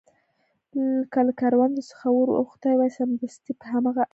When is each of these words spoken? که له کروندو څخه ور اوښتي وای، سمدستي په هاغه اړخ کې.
که 1.11 1.19
له 1.25 1.33
کروندو 1.41 1.81
څخه 1.89 2.07
ور 2.11 2.29
اوښتي 2.39 2.73
وای، 2.75 2.91
سمدستي 2.97 3.51
په 3.59 3.65
هاغه 3.71 3.89
اړخ 4.03 4.07
کې. 4.07 4.09